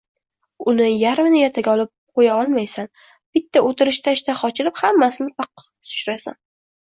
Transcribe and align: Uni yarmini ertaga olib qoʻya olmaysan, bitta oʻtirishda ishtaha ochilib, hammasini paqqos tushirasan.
Uni 0.71 0.85
yarmini 0.85 1.41
ertaga 1.47 1.73
olib 1.77 1.89
qoʻya 2.19 2.37
olmaysan, 2.43 2.89
bitta 3.37 3.63
oʻtirishda 3.67 4.15
ishtaha 4.17 4.49
ochilib, 4.51 4.83
hammasini 4.85 5.35
paqqos 5.43 5.69
tushirasan. 5.69 6.39